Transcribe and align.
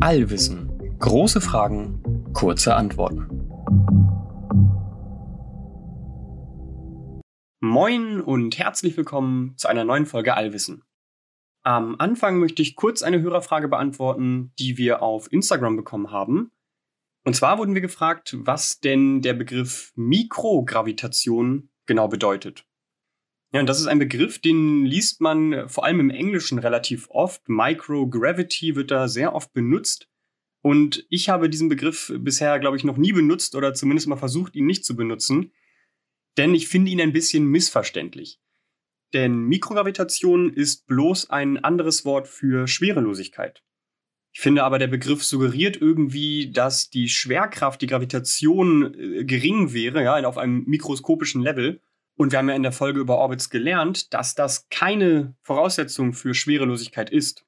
Allwissen. 0.00 0.96
Große 0.98 1.40
Fragen, 1.40 2.32
kurze 2.32 2.74
Antworten. 2.74 3.28
Moin 7.60 8.20
und 8.20 8.58
herzlich 8.58 8.96
willkommen 8.96 9.54
zu 9.56 9.68
einer 9.68 9.84
neuen 9.84 10.06
Folge 10.06 10.34
Allwissen. 10.34 10.82
Am 11.62 11.96
Anfang 11.98 12.38
möchte 12.38 12.62
ich 12.62 12.76
kurz 12.76 13.02
eine 13.02 13.20
Hörerfrage 13.20 13.68
beantworten, 13.68 14.52
die 14.58 14.78
wir 14.78 15.02
auf 15.02 15.30
Instagram 15.32 15.76
bekommen 15.76 16.10
haben. 16.10 16.50
Und 17.24 17.34
zwar 17.34 17.58
wurden 17.58 17.74
wir 17.74 17.82
gefragt, 17.82 18.36
was 18.38 18.80
denn 18.80 19.20
der 19.20 19.34
Begriff 19.34 19.92
Mikrogravitation 19.96 21.70
genau 21.86 22.08
bedeutet. 22.08 22.67
Ja, 23.52 23.60
und 23.60 23.66
das 23.66 23.80
ist 23.80 23.86
ein 23.86 23.98
Begriff, 23.98 24.38
den 24.38 24.84
liest 24.84 25.20
man 25.20 25.68
vor 25.68 25.84
allem 25.84 26.00
im 26.00 26.10
Englischen 26.10 26.58
relativ 26.58 27.08
oft. 27.10 27.48
Microgravity 27.48 28.76
wird 28.76 28.90
da 28.90 29.08
sehr 29.08 29.34
oft 29.34 29.52
benutzt. 29.54 30.08
Und 30.60 31.06
ich 31.08 31.28
habe 31.28 31.48
diesen 31.48 31.68
Begriff 31.68 32.12
bisher, 32.18 32.58
glaube 32.58 32.76
ich, 32.76 32.84
noch 32.84 32.98
nie 32.98 33.12
benutzt 33.12 33.54
oder 33.54 33.72
zumindest 33.72 34.08
mal 34.08 34.16
versucht, 34.16 34.54
ihn 34.54 34.66
nicht 34.66 34.84
zu 34.84 34.96
benutzen. 34.96 35.52
Denn 36.36 36.54
ich 36.54 36.68
finde 36.68 36.90
ihn 36.90 37.00
ein 37.00 37.12
bisschen 37.12 37.46
missverständlich. 37.46 38.38
Denn 39.14 39.44
Mikrogravitation 39.44 40.52
ist 40.52 40.86
bloß 40.86 41.30
ein 41.30 41.56
anderes 41.64 42.04
Wort 42.04 42.28
für 42.28 42.66
Schwerelosigkeit. 42.66 43.62
Ich 44.34 44.40
finde 44.40 44.62
aber, 44.62 44.78
der 44.78 44.88
Begriff 44.88 45.24
suggeriert 45.24 45.80
irgendwie, 45.80 46.52
dass 46.52 46.90
die 46.90 47.08
Schwerkraft, 47.08 47.80
die 47.80 47.86
Gravitation 47.86 48.94
äh, 48.94 49.24
gering 49.24 49.72
wäre, 49.72 50.02
ja, 50.02 50.28
auf 50.28 50.36
einem 50.36 50.64
mikroskopischen 50.66 51.40
Level. 51.40 51.80
Und 52.18 52.32
wir 52.32 52.40
haben 52.40 52.48
ja 52.48 52.56
in 52.56 52.64
der 52.64 52.72
Folge 52.72 52.98
über 52.98 53.16
Orbits 53.18 53.48
gelernt, 53.48 54.12
dass 54.12 54.34
das 54.34 54.68
keine 54.70 55.36
Voraussetzung 55.42 56.14
für 56.14 56.34
Schwerelosigkeit 56.34 57.10
ist. 57.10 57.46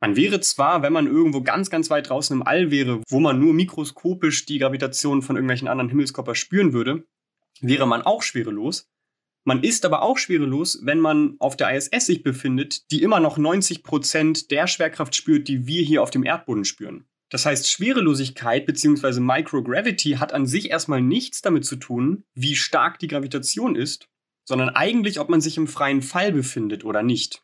Man 0.00 0.16
wäre 0.16 0.40
zwar, 0.40 0.82
wenn 0.82 0.92
man 0.92 1.06
irgendwo 1.06 1.42
ganz, 1.42 1.70
ganz 1.70 1.88
weit 1.88 2.08
draußen 2.08 2.36
im 2.36 2.44
All 2.44 2.72
wäre, 2.72 3.00
wo 3.08 3.20
man 3.20 3.38
nur 3.38 3.54
mikroskopisch 3.54 4.44
die 4.44 4.58
Gravitation 4.58 5.22
von 5.22 5.36
irgendwelchen 5.36 5.68
anderen 5.68 5.88
Himmelskörpern 5.88 6.34
spüren 6.34 6.72
würde, 6.72 7.06
wäre 7.60 7.86
man 7.86 8.02
auch 8.02 8.22
schwerelos. 8.22 8.90
Man 9.44 9.62
ist 9.62 9.84
aber 9.84 10.02
auch 10.02 10.18
schwerelos, 10.18 10.80
wenn 10.82 10.98
man 10.98 11.36
auf 11.38 11.56
der 11.56 11.72
ISS 11.72 12.06
sich 12.06 12.24
befindet, 12.24 12.90
die 12.90 13.02
immer 13.02 13.20
noch 13.20 13.38
90 13.38 13.84
Prozent 13.84 14.50
der 14.50 14.66
Schwerkraft 14.66 15.14
spürt, 15.14 15.46
die 15.46 15.68
wir 15.68 15.84
hier 15.84 16.02
auf 16.02 16.10
dem 16.10 16.24
Erdboden 16.24 16.64
spüren. 16.64 17.06
Das 17.32 17.46
heißt, 17.46 17.70
Schwerelosigkeit 17.70 18.66
bzw. 18.66 19.20
Microgravity 19.20 20.16
hat 20.18 20.34
an 20.34 20.44
sich 20.44 20.68
erstmal 20.68 21.00
nichts 21.00 21.40
damit 21.40 21.64
zu 21.64 21.76
tun, 21.76 22.24
wie 22.34 22.54
stark 22.54 22.98
die 22.98 23.08
Gravitation 23.08 23.74
ist, 23.74 24.10
sondern 24.44 24.68
eigentlich, 24.68 25.18
ob 25.18 25.30
man 25.30 25.40
sich 25.40 25.56
im 25.56 25.66
freien 25.66 26.02
Fall 26.02 26.32
befindet 26.32 26.84
oder 26.84 27.02
nicht. 27.02 27.42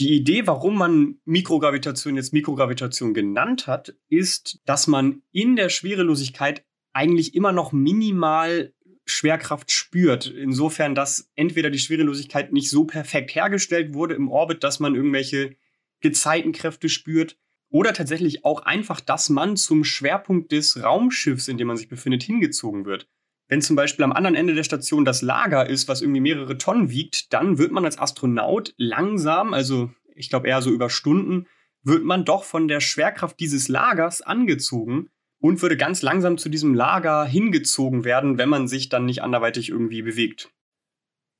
Die 0.00 0.14
Idee, 0.14 0.46
warum 0.46 0.78
man 0.78 1.20
Mikrogravitation 1.26 2.16
jetzt 2.16 2.32
Mikrogravitation 2.32 3.12
genannt 3.12 3.66
hat, 3.66 3.94
ist, 4.08 4.62
dass 4.64 4.86
man 4.86 5.20
in 5.30 5.56
der 5.56 5.68
Schwerelosigkeit 5.68 6.64
eigentlich 6.94 7.34
immer 7.34 7.52
noch 7.52 7.72
minimal 7.72 8.72
Schwerkraft 9.04 9.70
spürt. 9.70 10.24
Insofern, 10.24 10.94
dass 10.94 11.30
entweder 11.34 11.68
die 11.68 11.78
Schwerelosigkeit 11.78 12.50
nicht 12.50 12.70
so 12.70 12.84
perfekt 12.86 13.34
hergestellt 13.34 13.92
wurde 13.92 14.14
im 14.14 14.30
Orbit, 14.30 14.64
dass 14.64 14.80
man 14.80 14.94
irgendwelche 14.94 15.54
Gezeitenkräfte 16.00 16.88
spürt, 16.88 17.36
oder 17.70 17.92
tatsächlich 17.92 18.44
auch 18.44 18.62
einfach, 18.62 19.00
dass 19.00 19.28
man 19.28 19.56
zum 19.56 19.84
Schwerpunkt 19.84 20.52
des 20.52 20.82
Raumschiffs, 20.82 21.48
in 21.48 21.56
dem 21.56 21.68
man 21.68 21.76
sich 21.76 21.88
befindet, 21.88 22.22
hingezogen 22.22 22.84
wird. 22.84 23.08
Wenn 23.48 23.62
zum 23.62 23.76
Beispiel 23.76 24.04
am 24.04 24.12
anderen 24.12 24.36
Ende 24.36 24.54
der 24.54 24.64
Station 24.64 25.04
das 25.04 25.22
Lager 25.22 25.68
ist, 25.68 25.88
was 25.88 26.02
irgendwie 26.02 26.20
mehrere 26.20 26.58
Tonnen 26.58 26.90
wiegt, 26.90 27.32
dann 27.32 27.58
wird 27.58 27.72
man 27.72 27.84
als 27.84 27.98
Astronaut 27.98 28.74
langsam, 28.76 29.54
also 29.54 29.90
ich 30.14 30.30
glaube 30.30 30.48
eher 30.48 30.62
so 30.62 30.70
über 30.70 30.90
Stunden, 30.90 31.46
wird 31.82 32.04
man 32.04 32.24
doch 32.24 32.44
von 32.44 32.68
der 32.68 32.80
Schwerkraft 32.80 33.40
dieses 33.40 33.68
Lagers 33.68 34.22
angezogen 34.22 35.08
und 35.40 35.62
würde 35.62 35.76
ganz 35.76 36.02
langsam 36.02 36.38
zu 36.38 36.48
diesem 36.48 36.74
Lager 36.74 37.24
hingezogen 37.24 38.04
werden, 38.04 38.38
wenn 38.38 38.48
man 38.48 38.68
sich 38.68 38.88
dann 38.88 39.06
nicht 39.06 39.22
anderweitig 39.22 39.70
irgendwie 39.70 40.02
bewegt. 40.02 40.52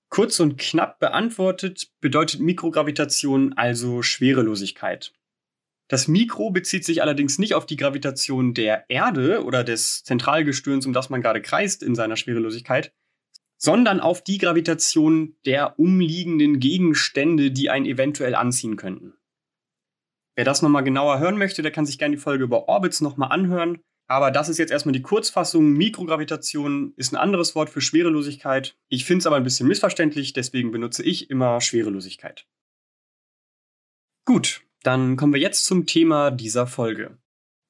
Kurz 0.09 0.41
und 0.41 0.59
knapp 0.59 0.99
beantwortet 0.99 1.93
bedeutet 2.01 2.41
Mikrogravitation 2.41 3.53
also 3.53 4.03
Schwerelosigkeit. 4.03 5.13
Das 5.91 6.07
Mikro 6.07 6.51
bezieht 6.51 6.85
sich 6.85 7.03
allerdings 7.03 7.41
nicht 7.41 7.55
auf 7.55 7.67
die 7.67 7.75
Gravitation 7.75 8.55
der 8.55 8.89
Erde 8.89 9.43
oder 9.43 9.65
des 9.65 10.05
Zentralgestirns, 10.05 10.87
um 10.87 10.93
das 10.93 11.11
man 11.11 11.21
gerade 11.21 11.43
kreist 11.43 11.83
in 11.83 11.97
seiner 11.97 12.17
Schwerelosigkeit, 12.17 12.95
sondern 13.57 13.99
auf 13.99 14.23
die 14.23 14.39
Gravitation 14.39 15.35
der 15.45 15.81
umliegenden 15.81 16.61
Gegenstände, 16.61 17.51
die 17.51 17.71
einen 17.71 17.87
eventuell 17.87 18.37
anziehen 18.37 18.77
könnten. 18.77 19.15
Wer 20.37 20.45
das 20.45 20.63
nochmal 20.63 20.85
genauer 20.85 21.19
hören 21.19 21.37
möchte, 21.37 21.61
der 21.61 21.73
kann 21.73 21.87
sich 21.87 21.99
gerne 21.99 22.15
die 22.15 22.23
Folge 22.23 22.45
über 22.45 22.69
Orbits 22.69 23.01
nochmal 23.01 23.33
anhören. 23.33 23.81
Aber 24.07 24.31
das 24.31 24.49
ist 24.49 24.59
jetzt 24.59 24.71
erstmal 24.71 24.93
die 24.93 25.03
Kurzfassung. 25.03 25.73
Mikrogravitation 25.73 26.95
ist 26.99 27.13
ein 27.13 27.17
anderes 27.17 27.57
Wort 27.57 27.69
für 27.69 27.81
Schwerelosigkeit. 27.81 28.79
Ich 28.89 29.05
finde 29.05 29.19
es 29.19 29.27
aber 29.27 29.37
ein 29.37 29.45
bisschen 29.45 29.67
missverständlich, 29.67 30.35
deswegen 30.35 30.71
benutze 30.71 31.03
ich 31.03 31.31
immer 31.31 31.61
Schwerelosigkeit. 31.61 32.47
Gut, 34.25 34.63
dann 34.83 35.17
kommen 35.17 35.35
wir 35.35 35.41
jetzt 35.41 35.65
zum 35.65 35.87
Thema 35.87 36.31
dieser 36.31 36.67
Folge. 36.67 37.19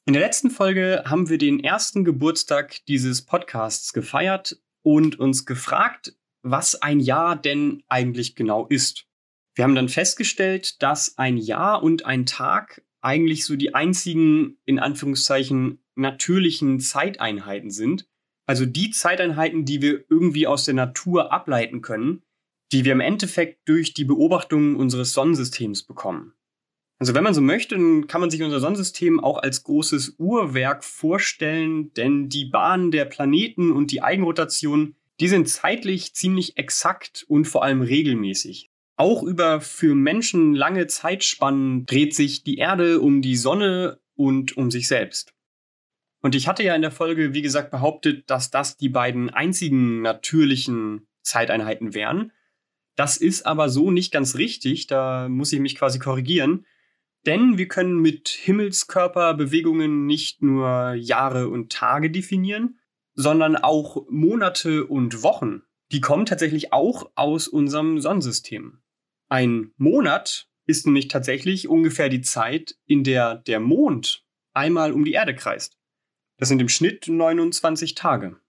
In 0.06 0.15
der 0.15 0.22
letzten 0.22 0.50
Folge 0.50 1.03
haben 1.06 1.28
wir 1.28 1.38
den 1.38 1.62
ersten 1.62 2.04
Geburtstag 2.04 2.84
dieses 2.87 3.22
Podcasts 3.22 3.93
gefeiert 3.93 4.60
und 4.82 5.19
uns 5.19 5.47
gefragt, 5.47 6.16
was 6.43 6.75
ein 6.75 7.00
Jahr 7.00 7.37
denn 7.37 7.82
eigentlich 7.88 8.34
genau 8.34 8.66
ist. 8.66 9.06
Wir 9.54 9.65
haben 9.65 9.75
dann 9.75 9.88
festgestellt, 9.88 10.82
dass 10.82 11.19
ein 11.19 11.37
Jahr 11.37 11.82
und 11.82 12.06
ein 12.06 12.26
Tag 12.26 12.82
eigentlich 13.03 13.44
so 13.44 13.56
die 13.56 13.75
einzigen, 13.75 14.59
in 14.65 14.78
Anführungszeichen, 14.78 15.82
natürlichen 15.97 16.81
Zeiteinheiten 16.81 17.71
sind. 17.71 18.09
Also 18.47 18.66
die 18.66 18.91
Zeiteinheiten, 18.91 19.65
die 19.65 19.82
wir 19.82 20.04
irgendwie 20.09 20.47
aus 20.47 20.65
der 20.65 20.75
Natur 20.75 21.32
ableiten 21.32 21.82
können, 21.82 22.22
die 22.72 22.84
wir 22.84 22.92
im 22.92 23.00
Endeffekt 23.00 23.69
durch 23.69 23.94
die 23.94 24.04
Beobachtung 24.04 24.77
unseres 24.77 25.12
Sonnensystems 25.12 25.82
bekommen. 25.82 26.34
Also 27.00 27.14
wenn 27.14 27.24
man 27.24 27.32
so 27.32 27.40
möchte, 27.40 27.76
dann 27.76 28.06
kann 28.08 28.20
man 28.20 28.30
sich 28.30 28.42
unser 28.42 28.60
Sonnensystem 28.60 29.20
auch 29.20 29.38
als 29.38 29.64
großes 29.64 30.16
Uhrwerk 30.18 30.84
vorstellen, 30.84 31.94
denn 31.94 32.28
die 32.28 32.44
Bahnen 32.44 32.90
der 32.90 33.06
Planeten 33.06 33.72
und 33.72 33.90
die 33.90 34.02
Eigenrotation, 34.02 34.94
die 35.18 35.28
sind 35.28 35.48
zeitlich 35.48 36.14
ziemlich 36.14 36.58
exakt 36.58 37.24
und 37.26 37.46
vor 37.46 37.64
allem 37.64 37.80
regelmäßig. 37.80 38.68
Auch 38.96 39.22
über 39.22 39.62
für 39.62 39.94
Menschen 39.94 40.54
lange 40.54 40.88
Zeitspannen 40.88 41.86
dreht 41.86 42.14
sich 42.14 42.44
die 42.44 42.58
Erde 42.58 43.00
um 43.00 43.22
die 43.22 43.36
Sonne 43.36 43.98
und 44.14 44.58
um 44.58 44.70
sich 44.70 44.86
selbst. 44.86 45.32
Und 46.20 46.34
ich 46.34 46.48
hatte 46.48 46.62
ja 46.62 46.74
in 46.74 46.82
der 46.82 46.90
Folge, 46.90 47.32
wie 47.32 47.40
gesagt, 47.40 47.70
behauptet, 47.70 48.28
dass 48.28 48.50
das 48.50 48.76
die 48.76 48.90
beiden 48.90 49.30
einzigen 49.30 50.02
natürlichen 50.02 51.06
Zeiteinheiten 51.22 51.94
wären. 51.94 52.32
Das 52.94 53.16
ist 53.16 53.46
aber 53.46 53.70
so 53.70 53.90
nicht 53.90 54.12
ganz 54.12 54.36
richtig, 54.36 54.86
da 54.86 55.30
muss 55.30 55.50
ich 55.54 55.60
mich 55.60 55.76
quasi 55.76 55.98
korrigieren. 55.98 56.66
Denn 57.26 57.58
wir 57.58 57.69
können 57.69 58.00
mit 58.00 58.28
Himmelskörperbewegungen 58.28 60.06
nicht 60.06 60.42
nur 60.42 60.94
Jahre 60.94 61.48
und 61.48 61.70
Tage 61.70 62.10
definieren, 62.10 62.78
sondern 63.14 63.56
auch 63.56 64.06
Monate 64.08 64.86
und 64.86 65.22
Wochen. 65.22 65.62
Die 65.92 66.00
kommen 66.00 66.25
tatsächlich 66.25 66.72
auch 66.72 67.10
aus 67.16 67.48
unserem 67.48 68.00
Sonnensystem. 68.00 68.80
Ein 69.28 69.72
Monat 69.76 70.48
ist 70.66 70.86
nämlich 70.86 71.09
tatsächlich 71.09 71.69
ungefähr 71.69 72.09
die 72.09 72.22
Zeit, 72.22 72.76
in 72.86 73.04
der 73.04 73.36
der 73.36 73.60
Mond 73.60 74.25
einmal 74.54 74.92
um 74.92 75.04
die 75.04 75.12
Erde 75.12 75.34
kreist. 75.34 75.78
Das 76.38 76.48
sind 76.48 76.60
im 76.60 76.69
Schnitt 76.69 77.06
29 77.09 77.94
Tage. 77.94 78.41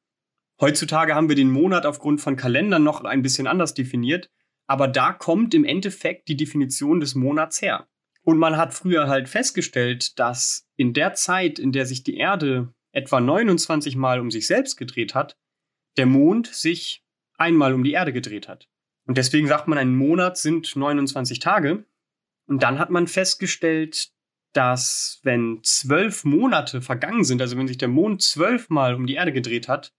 Heutzutage 0.61 1.15
haben 1.15 1.27
wir 1.27 1.35
den 1.35 1.51
Monat 1.51 1.85
aufgrund 1.85 2.21
von 2.21 2.35
Kalendern 2.35 2.83
noch 2.83 3.03
ein 3.03 3.23
bisschen 3.23 3.47
anders 3.47 3.73
definiert, 3.73 4.29
aber 4.67 4.87
da 4.87 5.11
kommt 5.11 5.53
im 5.53 5.65
Endeffekt 5.65 6.27
die 6.29 6.37
Definition 6.37 6.99
des 6.99 7.15
Monats 7.15 7.61
her. 7.61 7.87
Und 8.23 8.37
man 8.37 8.57
hat 8.57 8.73
früher 8.73 9.07
halt 9.07 9.29
festgestellt, 9.29 10.19
dass 10.19 10.67
in 10.75 10.93
der 10.93 11.13
Zeit, 11.13 11.59
in 11.59 11.71
der 11.71 11.85
sich 11.85 12.03
die 12.03 12.17
Erde 12.17 12.73
etwa 12.91 13.19
29 13.19 13.95
Mal 13.95 14.19
um 14.19 14.29
sich 14.29 14.47
selbst 14.47 14.77
gedreht 14.77 15.15
hat, 15.15 15.37
der 15.97 16.05
Mond 16.05 16.47
sich 16.47 17.03
einmal 17.37 17.73
um 17.73 17.83
die 17.83 17.93
Erde 17.93 18.13
gedreht 18.13 18.47
hat. 18.47 18.69
Und 19.07 19.17
deswegen 19.17 19.47
sagt 19.47 19.67
man, 19.67 19.77
ein 19.77 19.95
Monat 19.95 20.37
sind 20.37 20.75
29 20.75 21.39
Tage. 21.39 21.85
Und 22.47 22.63
dann 22.63 22.79
hat 22.79 22.89
man 22.89 23.07
festgestellt, 23.07 24.11
dass 24.53 25.19
wenn 25.23 25.59
zwölf 25.63 26.23
Monate 26.23 26.81
vergangen 26.81 27.23
sind, 27.23 27.41
also 27.41 27.57
wenn 27.57 27.67
sich 27.67 27.77
der 27.77 27.87
Mond 27.87 28.21
zwölfmal 28.21 28.95
um 28.95 29.07
die 29.07 29.15
Erde 29.15 29.33
gedreht 29.33 29.67
hat, 29.67 29.93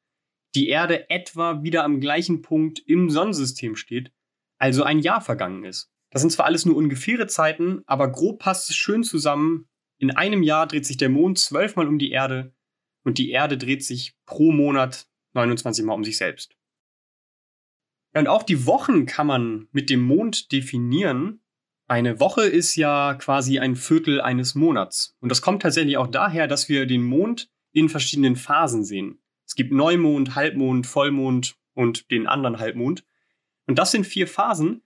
die 0.54 0.68
Erde 0.68 1.08
etwa 1.10 1.62
wieder 1.62 1.84
am 1.84 2.00
gleichen 2.00 2.42
Punkt 2.42 2.78
im 2.78 3.10
Sonnensystem 3.10 3.76
steht, 3.76 4.12
also 4.58 4.82
ein 4.82 4.98
Jahr 4.98 5.20
vergangen 5.20 5.64
ist. 5.64 5.91
Das 6.12 6.20
sind 6.20 6.30
zwar 6.30 6.44
alles 6.44 6.66
nur 6.66 6.76
ungefähre 6.76 7.26
Zeiten, 7.26 7.82
aber 7.86 8.12
grob 8.12 8.38
passt 8.38 8.68
es 8.68 8.76
schön 8.76 9.02
zusammen. 9.02 9.66
In 9.96 10.10
einem 10.10 10.42
Jahr 10.42 10.66
dreht 10.66 10.84
sich 10.84 10.98
der 10.98 11.08
Mond 11.08 11.38
zwölfmal 11.38 11.88
um 11.88 11.98
die 11.98 12.10
Erde 12.10 12.54
und 13.02 13.16
die 13.16 13.30
Erde 13.30 13.56
dreht 13.56 13.82
sich 13.82 14.14
pro 14.26 14.52
Monat 14.52 15.08
29 15.32 15.84
Mal 15.86 15.94
um 15.94 16.04
sich 16.04 16.18
selbst. 16.18 16.54
Ja, 18.14 18.20
und 18.20 18.28
auch 18.28 18.42
die 18.42 18.66
Wochen 18.66 19.06
kann 19.06 19.26
man 19.26 19.68
mit 19.72 19.88
dem 19.88 20.02
Mond 20.02 20.52
definieren. 20.52 21.40
Eine 21.88 22.20
Woche 22.20 22.42
ist 22.42 22.76
ja 22.76 23.14
quasi 23.14 23.58
ein 23.58 23.74
Viertel 23.74 24.20
eines 24.20 24.54
Monats. 24.54 25.16
Und 25.20 25.30
das 25.30 25.40
kommt 25.40 25.62
tatsächlich 25.62 25.96
auch 25.96 26.08
daher, 26.08 26.46
dass 26.46 26.68
wir 26.68 26.84
den 26.84 27.02
Mond 27.02 27.50
in 27.72 27.88
verschiedenen 27.88 28.36
Phasen 28.36 28.84
sehen. 28.84 29.22
Es 29.46 29.54
gibt 29.54 29.72
Neumond, 29.72 30.34
Halbmond, 30.34 30.86
Vollmond 30.86 31.56
und 31.72 32.10
den 32.10 32.26
anderen 32.26 32.58
Halbmond. 32.58 33.02
Und 33.66 33.78
das 33.78 33.92
sind 33.92 34.06
vier 34.06 34.26
Phasen. 34.26 34.82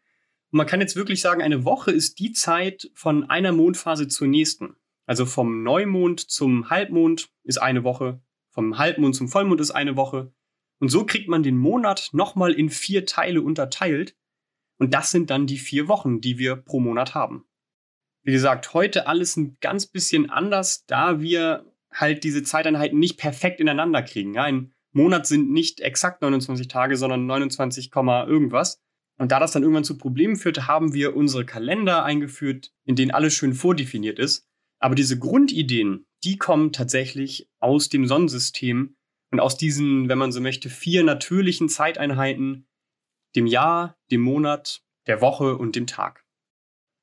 Und 0.57 0.59
man 0.59 0.69
kann 0.69 0.81
jetzt 0.81 0.97
wirklich 0.97 1.21
sagen, 1.21 1.43
eine 1.43 1.67
Woche 1.67 1.91
ist 1.91 2.19
die 2.19 2.33
Zeit 2.33 2.91
von 2.95 3.29
einer 3.29 3.53
Mondphase 3.53 4.09
zur 4.09 4.27
nächsten. 4.27 4.77
Also 5.05 5.27
vom 5.27 5.63
Neumond 5.63 6.31
zum 6.31 6.71
Halbmond 6.71 7.29
ist 7.45 7.59
eine 7.59 7.85
Woche, 7.85 8.23
vom 8.53 8.79
Halbmond 8.79 9.15
zum 9.15 9.29
Vollmond 9.29 9.61
ist 9.61 9.73
eine 9.73 9.97
Woche. 9.97 10.33
Und 10.79 10.89
so 10.89 11.05
kriegt 11.05 11.29
man 11.29 11.43
den 11.43 11.59
Monat 11.59 12.09
nochmal 12.13 12.55
in 12.55 12.71
vier 12.71 13.05
Teile 13.05 13.43
unterteilt. 13.43 14.17
Und 14.79 14.95
das 14.95 15.11
sind 15.11 15.29
dann 15.29 15.47
die 15.47 15.59
vier 15.59 15.89
Wochen, 15.89 16.23
die 16.23 16.39
wir 16.39 16.57
pro 16.57 16.81
Monat 16.81 17.15
haben. 17.15 17.45
Wie 18.23 18.33
gesagt, 18.33 18.73
heute 18.73 19.09
alles 19.09 19.37
ein 19.37 19.59
ganz 19.61 19.87
bisschen 19.87 20.31
anders, 20.31 20.87
da 20.87 21.21
wir 21.21 21.71
halt 21.91 22.25
diese 22.25 22.43
Zeiteinheiten 22.43 22.99
nicht 22.99 23.19
perfekt 23.19 23.61
ineinander 23.61 24.03
kriegen. 24.03 24.39
Ein 24.39 24.73
Monat 24.93 25.27
sind 25.27 25.51
nicht 25.51 25.81
exakt 25.81 26.23
29 26.23 26.67
Tage, 26.67 26.97
sondern 26.97 27.27
29, 27.27 27.91
irgendwas. 27.95 28.81
Und 29.19 29.33
da 29.33 29.41
das 29.41 29.53
dann 29.53 29.63
irgendwann 29.63 29.85
zu 29.85 29.97
Problemen 29.97 30.37
führte, 30.37 30.67
haben 30.67 30.93
wir 30.93 31.17
unsere 31.17 31.47
Kalender 31.47 32.05
eingeführt, 32.05 32.73
in 32.85 32.97
denen 32.97 33.11
alles 33.11 33.35
schön 33.35 33.55
vordefiniert 33.55 34.19
ist. 34.19 34.47
Aber 34.79 34.95
diese 34.95 35.19
Grundideen, 35.19 36.07
die 36.23 36.37
kommen 36.37 36.73
tatsächlich 36.73 37.49
aus 37.59 37.89
dem 37.89 38.07
Sonnensystem 38.07 38.97
und 39.31 39.41
aus 39.41 39.57
diesen, 39.57 40.09
wenn 40.09 40.19
man 40.19 40.33
so 40.33 40.41
möchte, 40.41 40.69
vier 40.69 41.03
natürlichen 41.03 41.69
Zeiteinheiten, 41.69 42.69
dem 43.35 43.47
Jahr, 43.47 43.99
dem 44.11 44.21
Monat, 44.21 44.83
der 45.07 45.21
Woche 45.21 45.57
und 45.57 45.77
dem 45.77 45.87
Tag. 45.87 46.25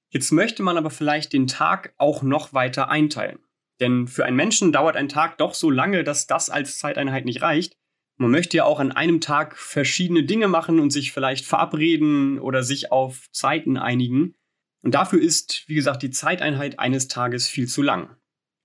Jetzt 0.10 0.32
möchte 0.32 0.62
man 0.62 0.78
aber 0.78 0.92
vielleicht 0.92 1.34
den 1.34 1.48
Tag 1.48 1.96
auch 1.98 2.22
noch 2.22 2.54
weiter 2.54 2.90
einteilen. 2.90 3.40
Denn 3.80 4.08
für 4.08 4.26
einen 4.26 4.36
Menschen 4.36 4.72
dauert 4.72 4.96
ein 4.96 5.10
Tag 5.10 5.40
doch 5.40 5.56
so 5.56 5.72
lange, 5.72 6.04
dass 6.04 6.28
das 6.28 6.50
als 6.50 6.78
Zeiteinheit 6.78 7.26
nicht 7.26 7.42
reicht. 7.42 7.76
Man 8.18 8.32
möchte 8.32 8.58
ja 8.58 8.66
auch 8.66 8.80
an 8.80 8.92
einem 8.92 9.22
Tag 9.22 9.58
verschiedene 9.58 10.24
Dinge 10.24 10.48
machen 10.48 10.80
und 10.80 10.92
sich 10.92 11.12
vielleicht 11.12 11.46
verabreden 11.46 12.40
oder 12.40 12.64
sich 12.64 12.92
auf 12.92 13.30
Zeiten 13.32 13.78
einigen. 13.78 14.36
Und 14.84 14.96
dafür 14.96 15.22
ist, 15.22 15.64
wie 15.68 15.76
gesagt, 15.76 16.04
die 16.04 16.12
Zeiteinheit 16.12 16.80
eines 16.80 17.08
Tages 17.08 17.48
viel 17.48 17.68
zu 17.68 17.82
lang. 17.82 18.16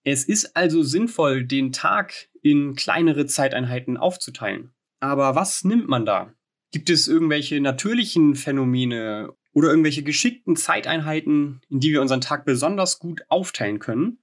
Es 0.04 0.24
ist 0.24 0.56
also 0.56 0.82
sinnvoll, 0.82 1.44
den 1.44 1.72
Tag 1.72 2.28
in 2.42 2.74
kleinere 2.74 3.26
Zeiteinheiten 3.26 3.96
aufzuteilen. 3.96 4.72
Aber 5.00 5.34
was 5.34 5.64
nimmt 5.64 5.88
man 5.88 6.04
da? 6.04 6.32
Gibt 6.72 6.90
es 6.90 7.08
irgendwelche 7.08 7.60
natürlichen 7.60 8.34
Phänomene 8.34 9.32
oder 9.52 9.70
irgendwelche 9.70 10.02
geschickten 10.02 10.56
Zeiteinheiten, 10.56 11.60
in 11.68 11.80
die 11.80 11.92
wir 11.92 12.02
unseren 12.02 12.20
Tag 12.20 12.44
besonders 12.44 12.98
gut 12.98 13.22
aufteilen 13.28 13.78
können? 13.78 14.18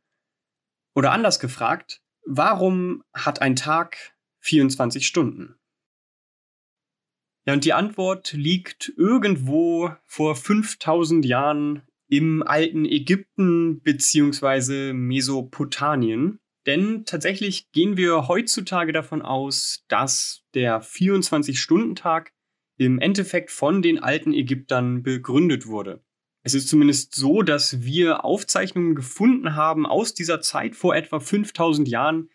Oder 0.95 1.11
anders 1.11 1.39
gefragt, 1.39 2.01
warum 2.25 3.03
hat 3.13 3.41
ein 3.41 3.55
Tag 3.55 4.14
24 4.45 5.05
Stunden? 5.05 5.55
Ja, 7.47 7.53
und 7.53 7.65
die 7.65 7.73
Antwort 7.73 8.33
liegt 8.33 8.93
irgendwo 8.95 9.91
vor 10.05 10.35
5000 10.35 11.25
Jahren 11.25 11.83
im 12.07 12.43
alten 12.43 12.85
Ägypten 12.85 13.81
bzw. 13.81 14.93
Mesopotamien. 14.93 16.39
Denn 16.65 17.05
tatsächlich 17.05 17.71
gehen 17.71 17.97
wir 17.97 18.27
heutzutage 18.27 18.91
davon 18.91 19.21
aus, 19.21 19.83
dass 19.87 20.43
der 20.53 20.81
24-Stunden-Tag 20.81 22.31
im 22.77 22.99
Endeffekt 22.99 23.51
von 23.51 23.81
den 23.81 23.99
alten 23.99 24.33
Ägyptern 24.33 25.03
begründet 25.03 25.67
wurde. 25.67 26.03
Es 26.43 26.53
ist 26.53 26.67
zumindest 26.67 27.15
so, 27.15 27.41
dass 27.41 27.81
wir 27.83 28.25
Aufzeichnungen 28.25 28.93
gefunden 28.93 29.55
haben 29.55 29.85
aus 29.85 30.13
dieser 30.13 30.41
Zeit 30.41 30.75
vor 30.75 30.95
etwa 30.95 31.19
5000 31.19 31.87
Jahren, 31.87 32.29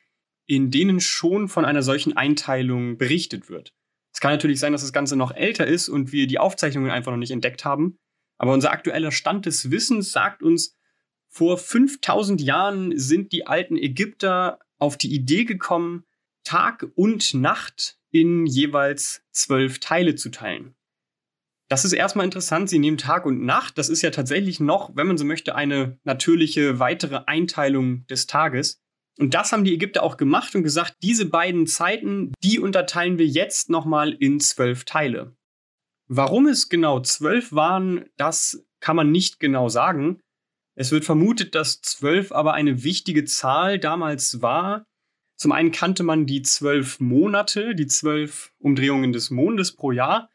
in 0.51 0.73
denen 0.73 0.99
schon 0.99 1.47
von 1.47 1.65
einer 1.65 1.81
solchen 1.81 2.17
Einteilung 2.17 2.99
berichtet 2.99 3.49
wird. 3.49 3.73
Es 4.13 4.19
kann 4.19 4.33
natürlich 4.33 4.59
sein, 4.59 4.73
dass 4.73 4.83
das 4.83 4.93
Ganze 4.93 5.15
noch 5.15 5.31
älter 5.31 5.65
ist 5.65 5.89
und 5.89 6.11
wir 6.11 6.27
die 6.27 6.41
Aufzeichnungen 6.41 6.91
einfach 6.91 7.13
noch 7.13 7.19
nicht 7.19 7.31
entdeckt 7.31 7.65
haben. 7.65 7.99
Aber 8.37 8.53
unser 8.53 8.73
aktueller 8.73 9.13
Stand 9.13 9.47
des 9.47 9.71
Wissens 9.71 10.11
sagt 10.11 10.43
uns, 10.43 10.77
vor 11.29 11.57
5000 11.57 12.43
Jahren 12.43 12.99
sind 12.99 13.31
die 13.31 13.47
alten 13.47 13.77
Ägypter 13.77 14.59
auf 14.79 14.97
die 14.97 15.15
Idee 15.15 15.45
gekommen, 15.45 16.05
Tag 16.43 16.85
und 16.97 17.33
Nacht 17.33 18.01
in 18.11 18.45
jeweils 18.45 19.23
zwölf 19.31 19.79
Teile 19.79 20.17
zu 20.17 20.33
teilen. 20.33 20.75
Das 21.69 21.85
ist 21.85 21.93
erstmal 21.93 22.25
interessant. 22.25 22.69
Sie 22.69 22.81
nehmen 22.81 22.99
Tag 22.99 23.25
und 23.25 23.45
Nacht. 23.45 23.79
Das 23.79 23.89
ist 23.89 24.03
ja 24.03 24.11
tatsächlich 24.11 24.59
noch, 24.59 24.97
wenn 24.97 25.07
man 25.07 25.17
so 25.17 25.25
möchte, 25.25 25.55
eine 25.55 26.01
natürliche 26.03 26.81
weitere 26.81 27.23
Einteilung 27.27 28.05
des 28.09 28.27
Tages. 28.27 28.83
Und 29.21 29.35
das 29.35 29.53
haben 29.53 29.65
die 29.65 29.75
Ägypter 29.75 30.03
auch 30.03 30.17
gemacht 30.17 30.55
und 30.55 30.63
gesagt, 30.63 30.97
diese 31.03 31.27
beiden 31.27 31.67
Zeiten, 31.67 32.33
die 32.43 32.59
unterteilen 32.59 33.19
wir 33.19 33.27
jetzt 33.27 33.69
nochmal 33.69 34.15
in 34.15 34.41
zwölf 34.41 34.87
Teile. 34.87 35.37
Warum 36.09 36.47
es 36.47 36.71
genau 36.71 37.01
zwölf 37.01 37.53
waren, 37.53 38.07
das 38.17 38.65
kann 38.81 38.97
man 38.97 39.13
nicht 39.13 39.39
genau 39.39 39.69
sagen. 39.69 40.21
Es 40.75 40.91
wird 40.91 41.05
vermutet, 41.05 41.55
dass 41.55 41.83
zwölf 41.83 42.33
aber 42.33 42.55
eine 42.55 42.83
wichtige 42.83 43.27
Zahl 43.27 43.79
damals 43.79 44.41
war. 44.41 44.87
Zum 45.37 45.53
einen 45.53 45.71
kannte 45.71 46.03
man 46.03 46.25
die 46.25 46.41
zwölf 46.41 46.99
Monate, 46.99 47.75
die 47.75 47.89
zwölf 47.89 48.55
Umdrehungen 48.59 49.13
des 49.13 49.29
Mondes 49.29 49.77
pro 49.77 49.93
Jahr. 49.93 50.31